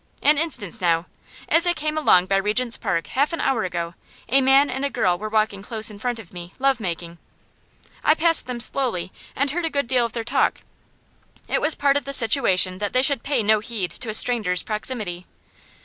An 0.23 0.39
instance, 0.39 0.81
now. 0.81 1.05
As 1.47 1.67
I 1.67 1.73
came 1.73 1.95
along 1.95 2.25
by 2.25 2.37
Regent's 2.37 2.75
Park 2.75 3.05
half 3.05 3.33
an 3.33 3.39
hour 3.39 3.63
ago 3.65 3.93
a 4.27 4.41
man 4.41 4.67
and 4.67 4.83
a 4.83 4.89
girl 4.89 5.15
were 5.15 5.29
walking 5.29 5.61
close 5.61 5.91
in 5.91 5.99
front 5.99 6.17
of 6.17 6.33
me, 6.33 6.53
love 6.57 6.79
making; 6.79 7.19
I 8.03 8.15
passed 8.15 8.47
them 8.47 8.59
slowly 8.59 9.11
and 9.35 9.51
heard 9.51 9.65
a 9.65 9.69
good 9.69 9.85
deal 9.85 10.03
of 10.03 10.13
their 10.13 10.23
talk 10.23 10.61
it 11.47 11.61
was 11.61 11.75
part 11.75 11.97
of 11.97 12.05
the 12.05 12.13
situation 12.13 12.79
that 12.79 12.93
they 12.93 13.03
should 13.03 13.21
pay 13.21 13.43
no 13.43 13.59
heed 13.59 13.91
to 13.91 14.09
a 14.09 14.15
stranger's 14.15 14.63
proximity. 14.63 15.27